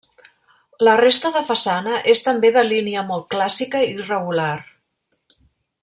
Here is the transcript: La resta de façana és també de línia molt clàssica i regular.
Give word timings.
La 0.87 0.95
resta 1.01 1.31
de 1.35 1.43
façana 1.49 1.99
és 2.15 2.25
també 2.29 2.51
de 2.57 2.65
línia 2.71 3.05
molt 3.13 3.29
clàssica 3.35 3.83
i 3.91 3.93
regular. 4.11 4.51